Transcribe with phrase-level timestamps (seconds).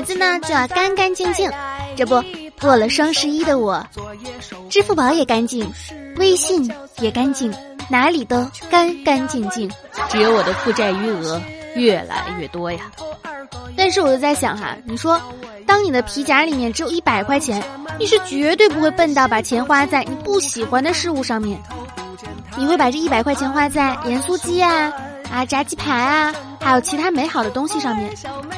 [0.00, 1.50] 孩子呢就要干干净净。
[1.94, 2.24] 这不，
[2.58, 3.86] 过了双十一的我，
[4.70, 5.70] 支付宝也干净，
[6.16, 7.52] 微信也干净，
[7.90, 9.70] 哪里都干干净净。
[10.08, 11.38] 只有我的负债余额
[11.76, 12.90] 越来越多呀。
[13.76, 15.20] 但是我就在想哈，你说，
[15.66, 17.62] 当你的皮夹里面只有一百块钱，
[17.98, 21.60] 你是绝对不会笨到把钱花在你不喜欢的事物上面。
[22.56, 24.90] 你会把这一百块钱花在盐酥鸡啊、
[25.30, 28.12] 啊炸鸡排啊，还有其他美好的东西上面。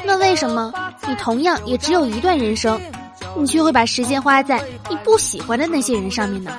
[0.04, 0.72] 那为什么
[1.06, 2.80] 你同样也只有一段人生，
[3.36, 6.50] 你却会把时间花在你不喜欢的那些人上面呢？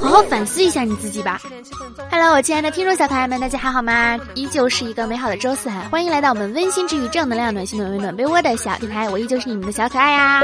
[0.00, 1.40] 好好反思一下你自己吧。
[2.10, 4.18] Hello，我亲爱的听众小可爱们，大家还好吗？
[4.34, 10.40] 依旧是一个美好的周四哈，欢迎来到我们温馨治愈、正能量、暖心暖胃暖被窝的小电台，我依旧是你们的小可爱呀。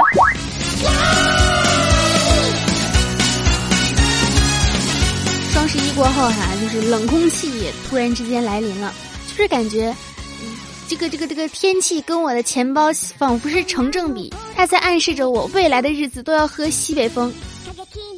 [5.76, 8.94] 十一过后哈，就是冷空气也突然之间来临了，
[9.28, 9.94] 就是感觉，
[10.88, 17.30] 这个这个这个天气跟我的钱包仿佛是成正比，它在暗示着我未来的日子都要喝西北风。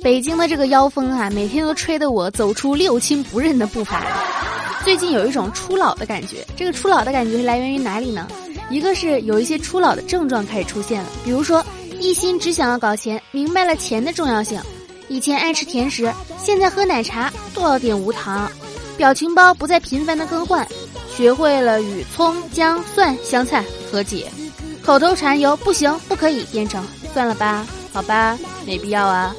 [0.04, 4.04] 北京的这个妖风啊，每天都吹得我走出六亲不认的步伐。
[4.84, 8.28] 最近有一种初老的感觉，这个初老的感觉是来源于哪里呢？
[8.70, 11.64] 一个是有一些初老的症状开始出现了，比如说
[11.98, 14.60] 一心只想要搞钱，明白了钱的重要性。
[15.08, 18.50] 以前爱吃甜食，现在喝奶茶都要点无糖。
[18.96, 20.66] 表情包不再频繁的更换，
[21.16, 24.30] 学会了与葱、姜、蒜、香菜和解。
[24.82, 26.84] 口头禅由不行、不可以变成
[27.14, 29.34] 算了吧、好吧、没必要啊。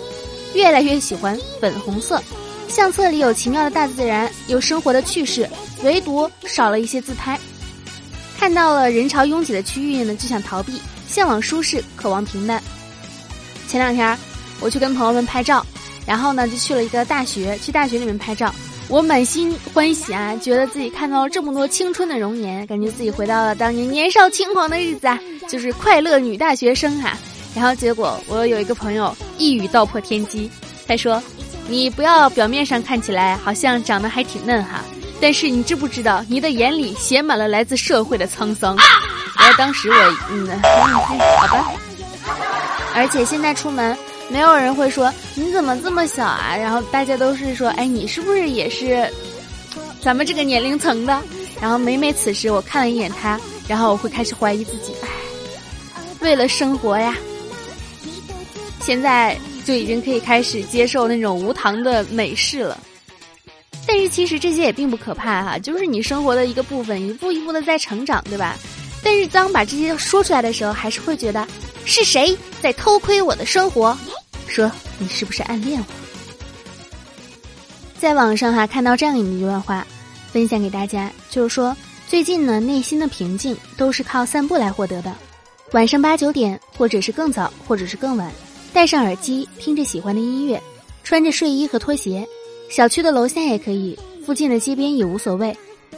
[0.54, 2.22] 越来越喜欢粉红色，
[2.68, 5.48] 相册里有奇妙的大自然，有生活的趣事，
[5.84, 7.40] 唯独少了一些自拍。
[8.40, 12.64] 看到了人潮拥挤的区域呢，就想逃避，向往舒适，渴望平淡。
[13.68, 14.18] 前两天。
[14.60, 15.66] 我去跟朋友们拍照，
[16.06, 18.54] 然后呢就去了一个大学，去大学里面拍照。
[18.88, 27.16] 我满心欢喜啊，觉得自己看到了这么多青春的容颜，感觉自己回到了当年年少轻狂的日子啊，就是快乐女大学生哈。
[27.56, 30.50] 然后结果我有一个朋友一语道破天机，
[30.88, 31.22] 他说
[31.70, 34.84] ：“你不要表面上看起来好像长得还挺嫩哈，
[35.22, 38.76] 但是你知不知道你的眼里写满了来自社会的沧桑？”
[39.38, 40.48] 然后当时我嗯，
[41.48, 41.72] 好吧，
[42.96, 43.96] 而且现在出门。
[44.30, 46.56] 没有人会说你怎么这么小啊？
[46.56, 49.12] 然后大家都是说，哎，你是不是也是
[50.02, 51.22] 咱们这个年龄层的？
[51.60, 55.10] 然后每每此时，我看了一眼他，然后我会开始怀疑自己，哎，
[56.22, 57.18] 为了生活呀，
[58.82, 62.78] 现在就已经可以开始接受那种无糖的美式了。
[63.88, 68.56] 但是其实这些也并不可怕哈，就是你生活的一个部分，一步一步的在成长，对吧？
[69.04, 71.48] 但是当把这些说出来的时候，还是会觉得
[71.86, 73.98] 是谁在偷窥我的生活？
[74.50, 75.86] 说你是不是暗恋我？
[78.00, 79.86] 在网上哈看到这样一段话，
[80.32, 81.76] 分享给大家，就是说
[82.08, 85.14] 最近呢内心的平静都是靠散步来获得的。
[85.74, 88.32] 晚上八九点，或者是更早，或者是更晚，
[88.74, 90.62] 戴上耳机听着喜欢的音乐，
[91.04, 92.28] 穿着睡衣和拖鞋，
[92.70, 95.56] 小区的楼下也可以，附近的街边也无所谓，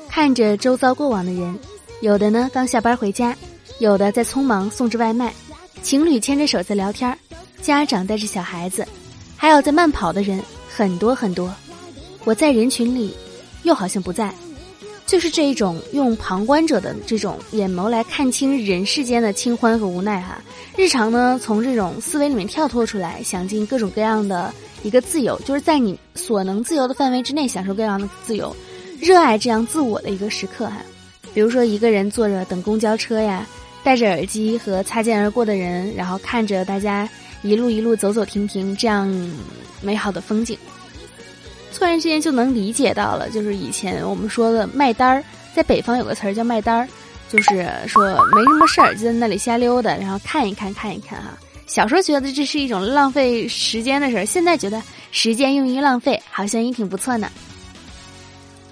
[0.10, 1.58] 看着周遭过往的人，
[2.02, 3.34] 有的呢刚下班回家，
[3.80, 5.34] 有的在匆忙送着外卖，
[5.82, 7.18] 情侣牵着手在聊天儿。
[7.62, 8.86] 家长带着小孩子，
[9.38, 11.54] 还有在慢跑的人，很多很多。
[12.24, 13.16] 我在人群里，
[13.64, 14.34] 又好像不在，
[15.06, 20.42] 就是这一种用旁观者的这种眼眸来看清人世间的清欢和无奈哈。
[20.76, 28.56] 日常呢，从这种思维里面跳脱出来，想尽各种各样的一个自由，就是在你所能自由的范围之内享受各样的自由，
[29.00, 30.78] 热爱这样自我的一个时刻哈。
[31.34, 33.48] 比如说一个人坐着等公交车呀，
[33.84, 37.08] 戴着耳机和擦肩而过的人，然后看着大家。
[37.42, 39.08] 一路一路走走停停，这样
[39.82, 40.58] 美好的风景，
[41.74, 43.30] 突然之间就能理解到了。
[43.30, 45.24] 就是以前我们说的卖单儿，
[45.56, 46.88] 在北方有个词儿叫卖单儿，
[47.30, 48.04] 就是说
[48.36, 51.38] 没什么事儿就在那里瞎溜达，然后看一看看一看哈。
[51.66, 54.82] 小时候觉得这是一种浪费时间的事儿，现在觉得
[55.12, 57.32] 时间用于浪费好像也挺不错呢。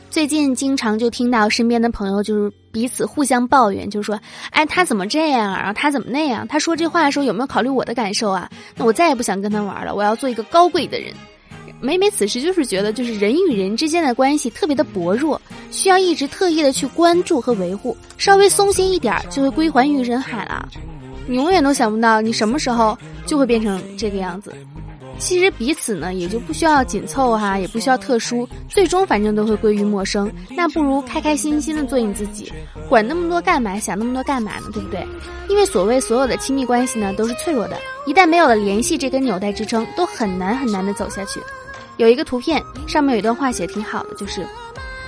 [0.10, 4.20] 最近经常就听到身边的朋友就是彼此互相抱怨，就说，
[4.50, 5.60] 哎，他怎么这样啊？
[5.60, 6.48] 然后他怎么那样？
[6.48, 8.50] 他说这话的时候有没有考虑我的感受啊？
[8.76, 11.14] 那我再也不想跟他玩了，我要做一个高贵的人。
[11.80, 15.40] 每每此时就是觉得，就是人与人之间的关系特别的薄弱，
[15.72, 20.68] 需要一直特意的去关注和维护，稍微松懈一点就会归还于人海了。
[21.28, 24.52] 你永远都想不到你什么时候就会变成这个样子。
[25.20, 30.32] 其实彼此呢，也就不需要紧凑哈，也不需要特殊，最终反正都会归于陌生。
[30.50, 32.52] 那不如开开心心的做你自己，
[32.88, 33.78] 管那么多干嘛？
[33.78, 34.70] 想那么多干嘛呢？
[34.74, 35.06] 对不对？
[35.50, 41.42] 因为所谓所有的亲密关系呢，都是脆弱的，一旦没有了联系这根纽带支撑，都很难很难的走下去。
[41.98, 44.48] 有一个图片，上面有一段话写挺好的，就是，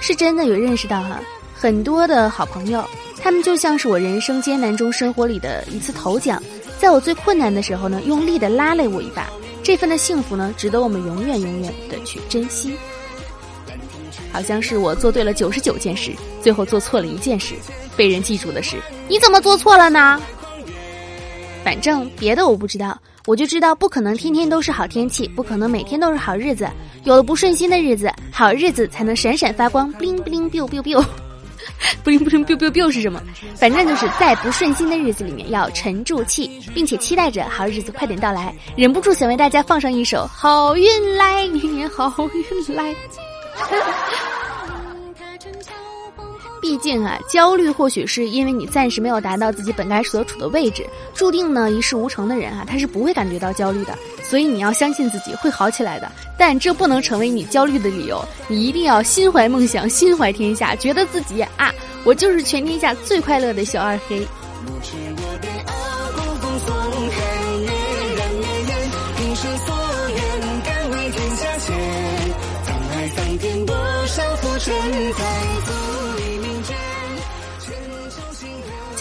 [0.02, 1.20] 是真的有认识到哈，
[1.56, 2.84] 很多的好朋友，
[3.22, 6.44] 他们就像是我人生艰难中生活里的一次头奖，
[6.78, 9.30] 在我最困难的时候呢，用力的拉了我一把。
[9.64, 12.76] 这份的幸福呢，值得我们永远永远的去珍惜。
[14.32, 16.12] 好像是我做对了九十九件事，
[16.42, 17.54] 最后做错了一件事，
[17.98, 18.78] 被人记住的是
[19.10, 20.22] 你怎么做错了呢？
[21.64, 26.68] 反正别的我不知道，我就知道不可能天天都是好天气，不可能每天都是好日子，
[27.04, 31.04] 有了不顺心的日子，好日子才能闪闪发光，bling bling biu biu biu。
[32.04, 33.22] 不灵不灵，biu biu biu 是什么？
[33.56, 38.54] 反正就是在不顺心的日子里面要沉住气，并且期待着好日子快点到来。
[38.76, 42.94] 忍不住想为大家放上一首《好运来年年好运来》。
[46.62, 53.98] 毕竟啊，焦虑或许是因为你暂时没有达到自己本该所处的位置，注定呢一事无成的人啊，他是不会感觉到焦虑的。
[54.24, 58.24] 所以你要相信自己会好起来的，但这不能成为你焦虑的理由。
[58.48, 61.74] 你一定要心怀梦想，心怀天下，觉得自己啊，
[62.04, 64.26] 我就是全天下最快乐的小二黑。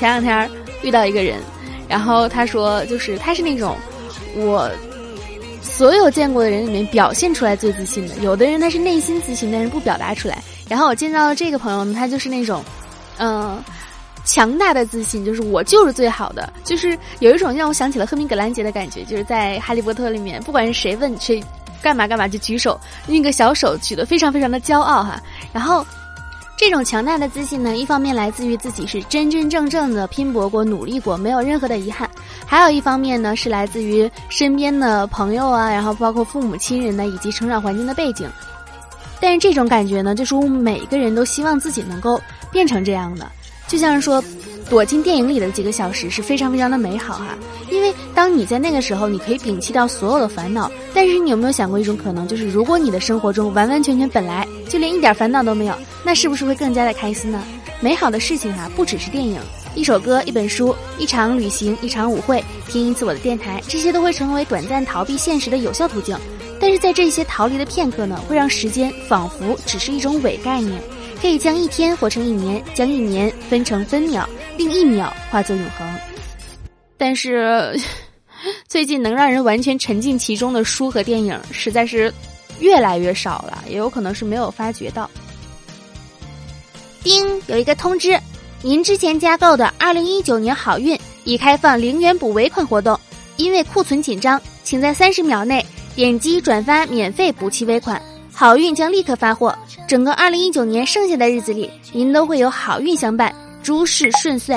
[0.01, 0.51] 前两天
[0.83, 1.39] 遇到一个人，
[1.87, 3.77] 然后他说，就是他是那种
[4.35, 4.69] 我。
[5.63, 10.43] 所有见过的人里面，表现出来最自信的，有的人他是内心自信，但是不表达出来。
[10.69, 12.63] 然后我见到了这个朋友呢，他就是那种，
[13.19, 13.63] 嗯，
[14.25, 21.43] 强大的自信，就是我就是最好的，就是有一种让我想起了赫敏·格兰杰的感觉，就是在《哈利波特》里面，不管是谁问谁
[21.83, 25.23] 干嘛干嘛，就举手，那个小手举得非常非常的骄傲哈。
[25.53, 25.85] 然后。
[26.61, 32.07] 这种强大的自信呢，一方面来自于自己是真真正正的拼搏过、努力过，没有任何的遗憾；
[32.45, 38.29] 还有一方面呢，是来自于身边的朋友啊，然后包括父母亲人呢，以及成长环境的背景。
[39.23, 42.21] 但是这种感觉呢，就是我们每个人都希望自己能够
[42.53, 43.27] 变成这样的，
[43.67, 44.23] 就像是说。
[44.71, 47.37] 躲进电影里的几个小时是非常非常的美好哈，
[47.71, 50.71] 因为当你在那个时候，你可以摒弃掉所有的烦恼。
[50.95, 55.75] 但是你有没有想过一种可能，就是如果你的生活中完完全全本来就连一点烦恼都没有，
[56.05, 57.43] 那是不是会更加的开心呢？
[57.81, 59.41] 美好的事情哈，不只是电影、
[59.75, 66.17] 一首歌、一本书、一场旅行、一场舞会、听一次我的电台，这些都会成为短暂逃避现实的有效途径。
[66.61, 70.81] 但是在这些逃离的片刻呢，会让时间仿佛只是一种伪概念。
[71.21, 74.27] 可以将一天活成一年，将一年分成分秒，
[74.57, 75.87] 令一秒化作永恒。
[76.97, 77.79] 但是，
[78.67, 82.13] 最近能让人完全沉浸其中的书和电影实在是
[82.59, 85.11] 越来越少了，也有可能是没有发觉到。
[87.03, 88.19] 叮，有一个通知，
[88.63, 92.99] 您之前加购的二零一九年好运已开放零元补尾款活动，
[93.37, 95.65] 因为库存紧张，请在三十秒内
[95.95, 98.01] 点击转发免费补齐尾款。
[98.33, 99.55] 好运将立刻发货，
[99.91, 104.57] 整个二零一九年剩下的日子里，您都会有好运相伴，诸事顺遂。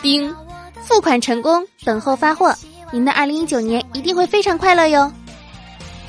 [0.00, 0.32] 丁，
[0.80, 2.54] 付款成功，等候发货，
[2.92, 5.12] 您的二零一九年一定会非常快乐哟。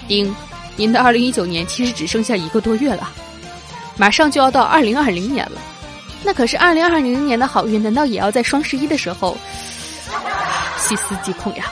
[0.07, 0.31] 丁，
[0.75, 3.09] 您的二零一九年其实只剩下一个多月了，
[3.97, 5.59] 马上就要到二零二零年了，
[6.23, 9.35] 那可是二零二零年的好运，难道也要在双十一的时候？
[10.77, 11.65] 细思极恐呀。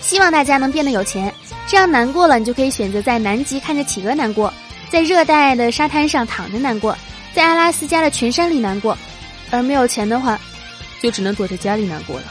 [0.00, 1.32] 希望大家能变得有钱，
[1.66, 4.52] 这样难过了，你就可以选择在南极看着企鹅难过，
[4.90, 6.96] 在热带的沙滩上躺着难过，
[7.32, 8.96] 在阿拉斯加的群山里难过，
[9.50, 10.38] 而没有钱的话，
[11.00, 12.24] 就只能躲在家里难过了。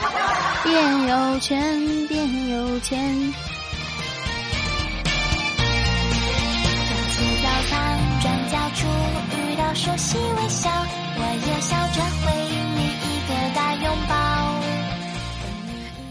[0.64, 3.34] 变有钱，变有钱。
[7.42, 8.86] 早餐转角处
[9.36, 10.70] 遇到熟悉微笑，
[11.16, 12.32] 我也笑着回
[12.76, 14.59] 你一个大拥抱。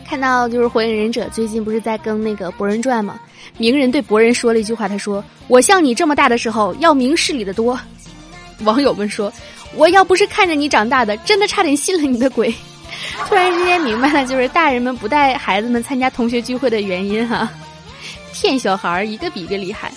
[0.10, 3.20] 看到就是《火影忍者》最近不是在更那个《博人传》吗？
[3.60, 7.80] 鸣人对博人说了一句话，他说：“我像你这么大的时候，要明事理的多。”
[8.66, 9.32] 网友们说
[9.78, 12.52] ：“我要不是看着你长大的，真的差点信了你的鬼。”
[13.30, 17.48] 突然之间明白了，就是大人们不带孩子们参加同学聚会的原因哈，
[18.34, 19.92] 骗小孩儿一个比一个厉害。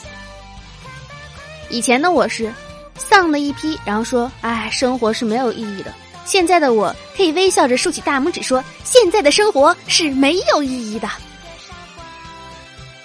[1.71, 2.53] 以前的我是
[2.97, 5.91] 丧的一批，然后说：“哎，生活是没有意义的。”
[6.25, 11.09] 现在的我可以微笑着竖起大拇指说：“现在的生活是没有意义的。”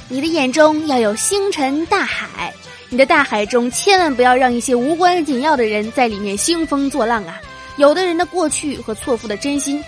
[0.09, 2.53] 你的眼中要有星辰大海，
[2.89, 7.41] 你的大海中千万不要让一些无关紧要的人在里面兴风作浪啊！
[7.75, 9.83] 有的人的过去和错付的真心，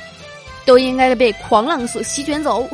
[0.65, 2.67] 都应该被狂浪所席卷走。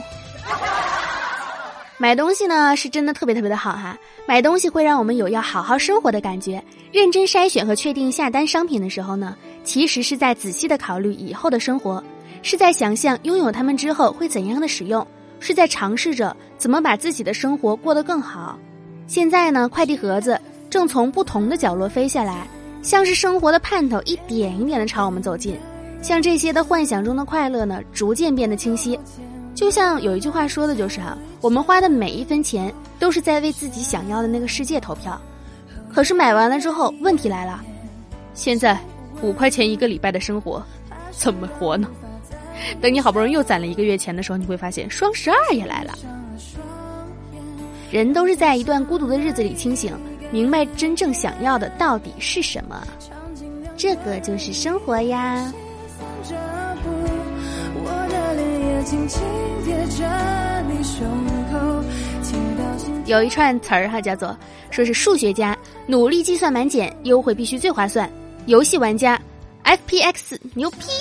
[1.97, 3.97] 买东西呢是真的特别特别的好哈，
[4.27, 6.61] 买东西会让我们有要好好生活的感觉。
[6.91, 12.03] 认真筛选和确定下单商品的时候呢，其实是在仔细的考虑以后的生活，
[12.41, 15.05] 是在想象拥有它们之后会怎样的使用，
[15.39, 18.59] 是在尝试着怎么把自己的生活过得更好。
[19.07, 20.39] 现在呢，快递盒子。
[20.67, 22.45] 正从不同的角落飞下来，
[22.81, 25.55] 像是生活的盼头，一点一点的朝我们走近。
[26.01, 28.99] 像这些的幻想中的快乐呢，逐渐变得清晰。
[29.55, 35.19] 就像有一句话说的就是哈，我们花的每一分钱都是在为自己想要的那个世界投票。
[35.91, 37.63] 可是买完了之后，问题来了，
[38.33, 38.77] 现在
[39.21, 40.61] 五块钱一个礼拜的生活
[41.11, 41.87] 怎么活呢？
[42.81, 45.97] 等你好不容易又攒了一个月钱的时候，你会发现双十二也来了。
[47.91, 49.93] 人都是在一段孤独的日子里清醒，
[50.31, 52.85] 明白真正想要的到底是什么。
[53.77, 55.51] 这个就是生活呀。
[58.85, 59.19] 紧紧
[59.65, 60.05] 贴着
[60.69, 61.03] 你胸
[61.51, 61.57] 口
[63.07, 64.37] 有一串词儿哈，叫做
[64.69, 68.07] 说是数学家努力计算满减优惠必须最划算，
[68.45, 69.19] 游戏玩家
[69.63, 70.91] FPX 牛批，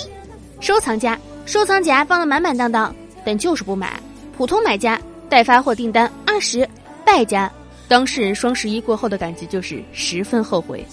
[0.59, 3.99] 收藏家收藏夹放的满满当当，但就是不买，
[4.35, 4.99] 普通买家
[5.29, 6.67] 待发货订单二十，
[7.05, 7.51] 败家
[7.87, 10.83] 当事人双十一过后的感觉就是十分后悔，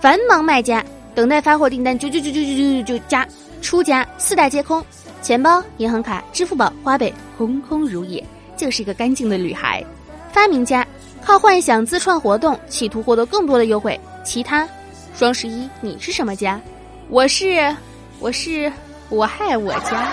[0.00, 3.24] 繁忙卖家等待发货订单九九九九九九九加
[3.62, 4.84] 出家四大皆空，
[5.24, 8.22] 钱包银行卡支付宝花呗空空如也，
[8.58, 9.82] 就是一个干净的女孩。
[10.30, 10.86] 发明家
[11.22, 13.98] 靠幻想自创活动，企图获得更多的优惠。
[14.22, 14.68] 其他，
[15.14, 16.60] 双十一你是什么家？
[17.08, 17.74] 我是，
[18.20, 18.70] 我是
[19.08, 20.06] 我害我家。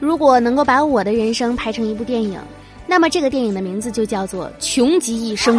[0.00, 2.40] 如果能够把我的人生拍成一部电影，
[2.84, 5.56] 那么这个电影的名字就叫做《穷极一生》。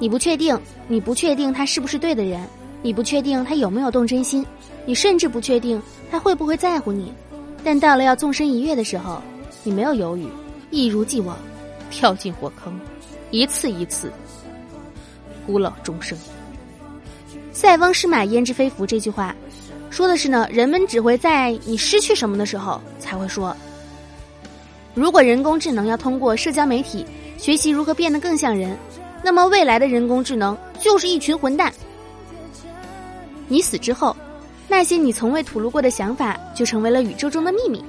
[0.00, 2.44] 你不确定，你不确定他是不是对的人，
[2.82, 4.44] 你不确定他有没有动真心，
[4.84, 7.12] 你甚至不确定他会不会在乎你。
[7.64, 9.20] 但到了要纵身一跃的时候，
[9.64, 10.26] 你没有犹豫。
[10.70, 11.36] 一如既往，
[11.90, 12.78] 跳进火坑，
[13.30, 14.12] 一次一次，
[15.46, 16.16] 孤老终生。
[17.52, 19.34] 塞翁失马焉知非福这句话，
[19.90, 23.56] 说的是呢，人们只会在你失去什么的时候才会说。
[24.94, 27.04] 如果人工智能要通过社交媒体
[27.38, 28.76] 学习如何变得更像人，
[29.24, 31.72] 那么未来的人工智能就是一群混蛋。
[33.48, 34.14] 你死之后，
[34.68, 37.82] 那些你从未吐露过的想法，就成为了宇宙中的秘密。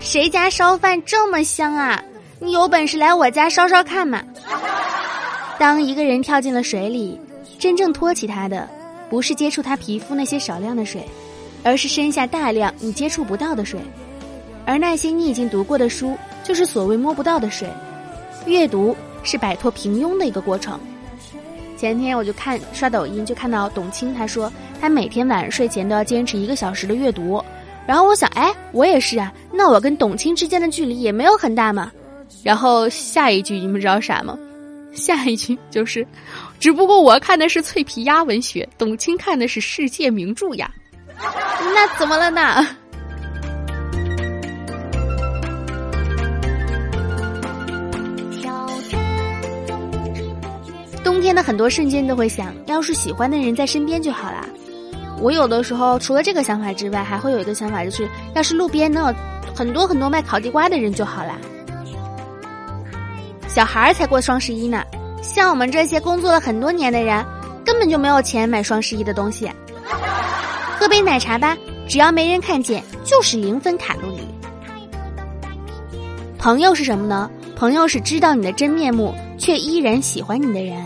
[0.00, 2.02] 谁家烧饭这么香啊？
[2.40, 4.22] 你有本事来我家烧烧看嘛！
[5.58, 7.20] 当一个人跳进了水里，
[7.58, 8.66] 真正托起他的，
[9.10, 11.04] 不是接触他皮肤那些少量的水，
[11.62, 13.78] 而是身下大量你接触不到的水。
[14.64, 17.68] 而那些你已经读过的书，就是所谓摸不到的水。
[18.46, 20.78] 阅读是摆脱平庸的一个过程。
[21.78, 27.42] 前天我就看刷抖音，就看到董卿她说，她每天晚上睡前都要坚持一个小时的阅读。
[27.86, 31.92] 然后我想，哎，我也是啊，那我跟董卿之间的距离也没有很大嘛。
[32.42, 34.36] 然后下一句你们知道啥吗？
[34.92, 36.04] 下一句就是，
[36.58, 40.68] 只不过我看的是脆皮鸭文学，董卿看的是世界名著呀。
[41.16, 42.66] 那怎么了呢？
[51.28, 54.48] 天的很多瞬间都会想，要是喜欢的人在身边就好了。
[55.20, 59.14] 我有的时候除了这个想法之外，还会有一个想法，就是要是路边能有
[59.54, 61.36] 很多很多卖烤地瓜的人就好啦。
[63.46, 64.82] 小孩儿才过双十一呢，
[65.20, 67.22] 像我们这些工作了很多年的人，
[67.62, 69.50] 根本就没有钱买双十一的东西。
[70.80, 71.54] 喝杯奶茶吧，
[71.86, 74.22] 只要没人看见，就是零分卡路里。
[76.38, 77.30] 朋友是什么呢？
[77.54, 80.82] 朋友是知道你的真面目却依然喜欢你的人。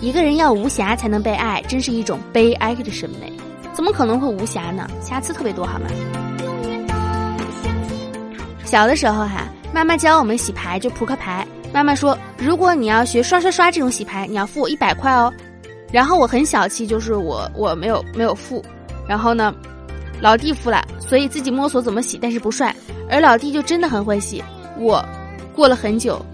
[0.00, 3.32] 一个人要无瑕才能被爱，真是一种悲哀的审美。
[3.72, 4.86] 怎么可能会无瑕呢？
[5.00, 5.86] 瑕疵特别多，好吗？
[8.64, 11.46] 小的时候哈，妈妈教我们洗牌就扑克牌。
[11.72, 15.32] 妈妈说，如果你要学刷刷刷这种洗牌，你要付我一百块哦。
[15.90, 18.64] 然后我很小气，就是我我没有没有付。
[19.08, 19.54] 然后呢，
[20.20, 22.74] 老弟付了，所以自己摸索怎么洗，但是不帅。
[23.10, 24.42] 而老弟就真的很会洗。
[24.78, 25.04] 我
[25.54, 26.24] 过了很久，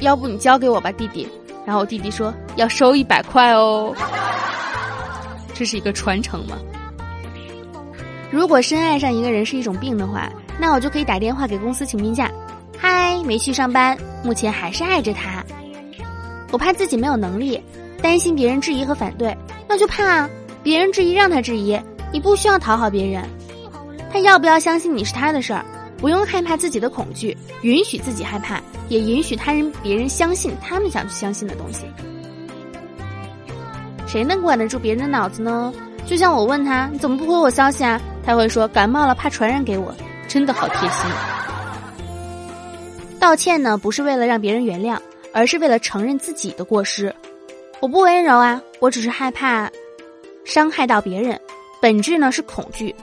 [0.00, 1.26] 要不你教给我吧，弟弟。
[1.66, 3.94] 然后我弟弟说要收一百块哦，
[5.54, 6.56] 这是一个传承吗？
[8.30, 12.30] 如果深爱上一个人是一种病的话，那我就可以打电话给公司请病假。
[12.78, 15.44] 嗨，没去上班，目前还是爱着他。
[16.50, 17.60] 我怕自己没有能力，
[18.02, 19.36] 担心别人质疑和反对，
[19.68, 20.30] 那就怕啊
[20.62, 21.78] 别人质疑让他质疑。
[22.12, 23.24] 你不需要讨好别人，
[24.12, 25.64] 他要不要相信你是他的事儿。
[25.96, 31.86] 不用害怕自己的恐惧，允许自己害怕，也允许他人、别人相信他们想去相信的东西。
[34.14, 35.74] 谁能管得住别人的脑子呢？
[36.06, 38.00] 就像我问他你怎么不回我消息啊？
[38.24, 39.92] 他会说感冒了，怕传染给我。
[40.28, 41.10] 真的好贴心。
[43.18, 44.96] 道歉呢，不是为了让别人原谅，
[45.32, 47.12] 而是为了承认自己的过失。
[47.80, 49.68] 我不温柔啊，我只是害怕
[50.44, 51.36] 伤害到别人，
[51.82, 52.94] 本质呢是恐惧，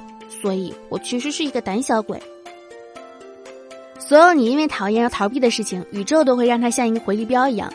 [0.41, 2.17] 所以我其实是一个胆小鬼。
[3.99, 7.69] 所有你因为讨厌而逃避的事情，宇宙都会让它像一个回力镖一样，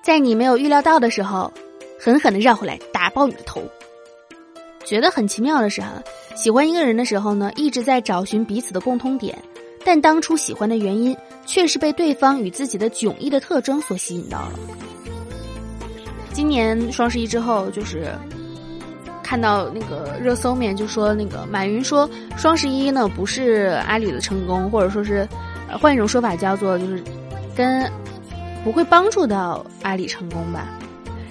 [0.00, 1.52] 在你没有预料到的时候，
[1.98, 3.62] 狠狠的绕回来打爆你的头。
[4.84, 6.02] 觉得很奇妙的是哈，
[6.36, 9.36] 喜欢一个人的时候呢，一直在找寻彼此的共通点，
[9.84, 14.52] 但当初喜欢的原因却是被对方与自己的迥异的特征所吸引到了。
[16.32, 18.12] 今年双十一之后，就是
[19.24, 25.26] 看到那个热搜面就说那个马云说双十一呢不是阿里的成功，或者说是
[25.80, 27.02] 换一种说法叫做就是
[27.56, 27.90] 跟
[28.62, 30.68] 不会帮助到阿里成功吧。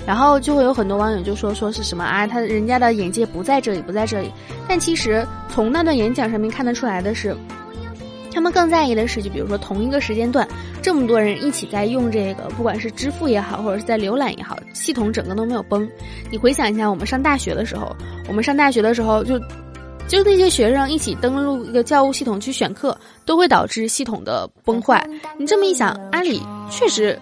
[0.06, 4.32] 然后就会有很多网友就说说是什么啊，他人家的眼界不在这里，不在这里。
[4.68, 7.36] 但其实从那段演讲上面看得出来的是，
[8.32, 10.48] 他们更在意的是，就比如说同一个时间段，
[10.82, 15.90] 这么多人一起在用这个，不管是支付也好，或者是在浏览也好，系统整个都没有崩。
[16.30, 17.96] 你回想一下，我们上大学的时候，
[18.28, 19.40] 我们上大学的时候就
[20.08, 22.96] 就那些学生一起登录一个教务系统去选课，
[23.26, 25.04] 都会导致系统的崩坏。
[25.38, 27.18] 你这么一想，阿里确实。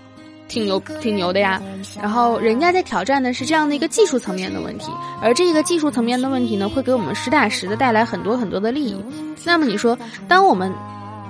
[0.48, 1.62] 挺牛，挺牛的呀。
[2.02, 8.96] 然后人家在挑战的是这样的一个技术层面的问题，而这个技术层面的问题呢，会给我们实打实的带来很多很多的利益。
[9.44, 9.98] 那么你说，
[10.28, 10.74] 当我们。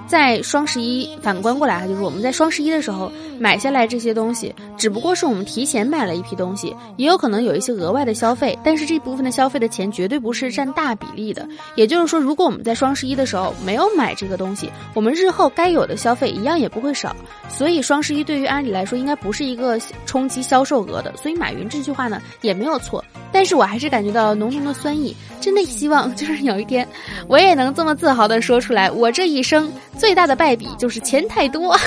[0.08, 11.48] 在双十一反观过来哈，就是我们在双十一的时候买下来这些东西，只不过是我们提前买了一批东西，也有可能有一些额外的消费，但是这部分的消费的钱绝对不是占大比例的。
[11.76, 17.16] 也就是说，如果我们在双十一的时候没有买这个东西，我们日后该有的消费一样也不会少。
[17.50, 21.16] 所以双十一对于阿里来说，应该不是一个冲击销售额的。
[21.18, 25.14] 所以马云这句话呢也没有错，但是我还是感觉到浓浓的酸意。
[25.42, 26.88] 真的希望就是有一天，
[27.28, 29.70] 我也能这么自豪的说出来，我这一生。
[29.98, 31.76] 最大的败笔就是钱太多。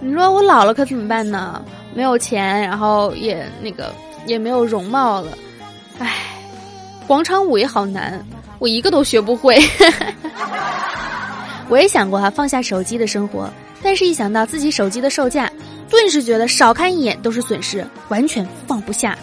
[0.00, 1.60] 你说我老了可怎么办呢？
[1.94, 3.92] 没有钱，然后也那个
[4.26, 5.36] 也没有容貌了，
[5.98, 6.16] 唉，
[7.06, 8.24] 广场舞也好难。
[8.58, 9.58] 我一个都学不会，
[11.68, 13.50] 我也想过哈放下手机的生活，
[13.82, 15.50] 但是一想到自己手机的售价，
[15.90, 19.18] 顿时觉得少看一眼都是损失，完全放不下。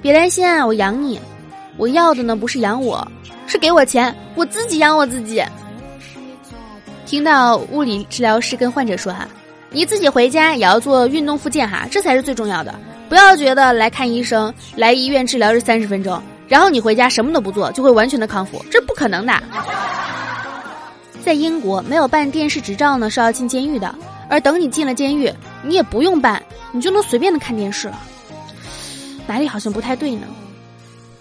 [0.00, 1.20] 别担心啊，我养你，
[1.76, 3.06] 我要的呢不是养我，
[3.48, 5.42] 是给我钱，我自己养我自己。
[7.04, 9.28] 听到物理治疗师跟患者说哈，
[9.70, 12.74] 你自己回家也要做运动复健哈，这才是最重要的，
[13.08, 16.20] 不要觉得来看医生、来医院治疗是三十分钟。
[16.48, 19.34] 然后你回家什么都不做，就会完全的康复，这不可能的。
[21.24, 23.92] 在英国，没有办电视执照呢是要进监狱的，
[24.30, 25.32] 而等你进了监狱，
[25.64, 27.98] 你也不用办，你就能随便的看电视了。
[29.26, 30.28] 哪里好像不太对呢？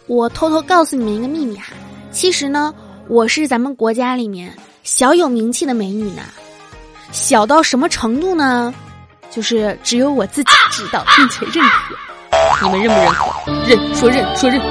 [0.05, 1.73] 我偷偷告诉你们一个秘密哈，
[2.11, 2.71] 其实呢，
[3.07, 4.53] 我是咱们国家里面
[4.83, 6.21] 小有名气的美女呢，
[7.11, 8.73] 小到什么程度呢？
[9.31, 11.95] 就是只有我自己知道并且认可。
[12.63, 13.51] 你们认不认可？
[13.67, 14.61] 认，说认，说认。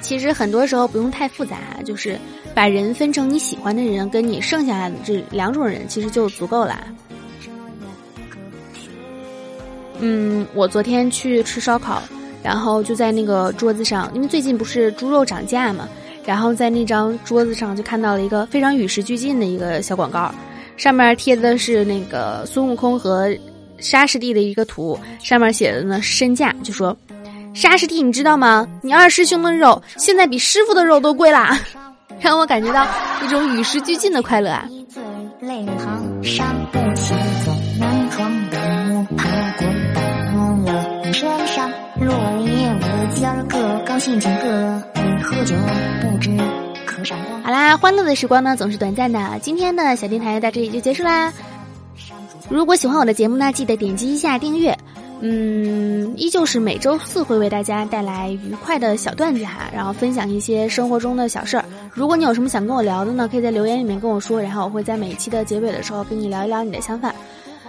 [0.00, 2.18] 其实很多时候不用太复杂，就是
[2.54, 6.78] 把人分成你喜欢的人跟你剩下的这两种人，其实就足够了。
[10.00, 12.02] 嗯，我昨天去吃烧烤，
[12.42, 15.88] 然后就在那个桌子上，因为最近不是猪肉涨价嘛，
[16.24, 20.34] 然后在那张桌子上就看到了一个非常与时俱进的一个小广告，
[20.76, 23.34] 上面贴的是那个孙悟空和
[23.78, 26.96] 沙师弟的一个图，上面写的呢身价，就说。
[27.54, 28.66] 沙师弟，你知道吗？
[28.80, 31.60] 你二师兄的肉现在比师傅的肉都贵啦，
[32.18, 32.86] 让我感觉到
[33.22, 34.66] 一种与时俱进的快乐啊！
[43.14, 44.82] 第二个高兴情歌，
[45.22, 45.54] 喝酒
[46.00, 46.30] 不知
[46.84, 51.32] 可闪光好啦，欢乐的时光呢总是短暂的，今天的小电台到这里就结束啦。
[52.48, 54.76] 如果喜欢我的节目呢，记得点击一下订阅。
[55.24, 61.64] 嗯，依旧是每周四会为大家带来愉快的小段子哈，然后分享一些生活中的小事儿。
[61.92, 67.14] 如果你有什么想跟我聊的呢，可以在留言里面跟我说，然后我会在每一期的结尾的时候跟你聊一聊你的想法。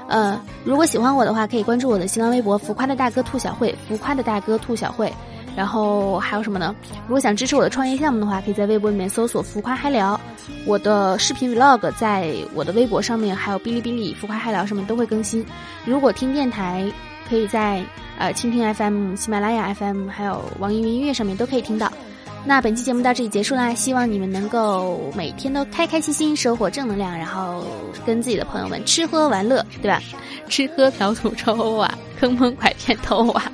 [0.08, 5.12] 呃，如果喜欢我的话，可以关注我的新浪微博“浮夸的大哥兔小慧”，浮夸的大哥兔小慧。
[5.56, 6.76] 然后还有什么呢？
[7.08, 10.20] 如果想支持我的创业项目的话，可以在微博里面搜索“浮夸嗨聊”。
[10.66, 15.46] 我的视频 vlog 在我的微博上面，还有哔哩哔哩“浮夸嗨聊”上面都会更新。
[15.86, 16.92] 如果听电台。
[17.30, 17.82] 可以在
[18.20, 21.92] 呃蜻蜓 FM、喜马拉雅 FM，还有网易云音乐上面都可以听到。
[22.46, 27.64] 那本期节目到这里结束啦，希望你们能够每天都开开心心，收获正能量，然后
[28.06, 30.02] 跟自己的朋友们吃喝玩乐，对吧？
[30.50, 33.50] 吃喝嫖赌抽啊，坑蒙拐骗偷啊。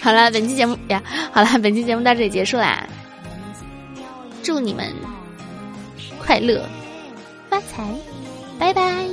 [0.02, 2.86] 好了，本期节目呀，好了，本期节目到这里结束啦。
[4.42, 4.94] 祝你们
[6.18, 6.66] 快乐
[7.50, 7.84] 发财，
[8.58, 9.06] 拜拜。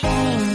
[0.00, 0.49] 这